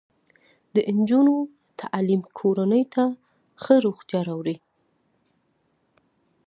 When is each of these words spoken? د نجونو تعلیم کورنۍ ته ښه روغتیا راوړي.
د 0.73 0.75
نجونو 0.97 1.35
تعلیم 1.81 2.21
کورنۍ 2.37 2.83
ته 2.93 3.03
ښه 3.61 3.75
روغتیا 3.85 4.19
راوړي. 4.27 4.55